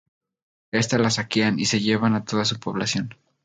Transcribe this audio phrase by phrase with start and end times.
[0.71, 3.13] Esta la saquean y se llevan a toda su población.